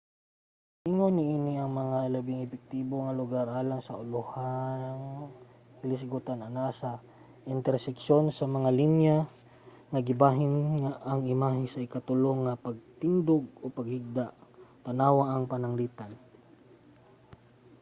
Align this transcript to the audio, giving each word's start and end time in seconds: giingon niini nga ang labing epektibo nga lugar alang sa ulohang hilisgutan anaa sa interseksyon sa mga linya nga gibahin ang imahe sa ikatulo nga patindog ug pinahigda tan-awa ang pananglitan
giingon 0.83 1.13
niini 1.15 1.49
nga 1.55 1.65
ang 1.67 1.77
labing 2.15 2.41
epektibo 2.45 2.95
nga 3.05 3.17
lugar 3.21 3.45
alang 3.59 3.81
sa 3.83 3.99
ulohang 4.03 5.03
hilisgutan 5.79 6.39
anaa 6.47 6.71
sa 6.81 6.91
interseksyon 7.55 8.25
sa 8.37 8.45
mga 8.55 8.69
linya 8.79 9.17
nga 9.91 9.99
gibahin 10.07 10.53
ang 11.11 11.21
imahe 11.33 11.65
sa 11.69 11.83
ikatulo 11.87 12.29
nga 12.43 12.53
patindog 12.63 13.43
ug 13.63 13.75
pinahigda 13.77 14.25
tan-awa 14.85 15.23
ang 15.29 15.43
pananglitan 15.51 16.11